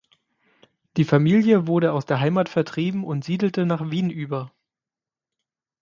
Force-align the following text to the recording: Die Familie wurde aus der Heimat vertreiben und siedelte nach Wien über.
Die 0.97 1.03
Familie 1.03 1.67
wurde 1.67 1.93
aus 1.93 2.07
der 2.07 2.19
Heimat 2.19 2.49
vertreiben 2.49 3.03
und 3.03 3.23
siedelte 3.23 3.67
nach 3.67 3.91
Wien 3.91 4.09
über. 4.09 4.51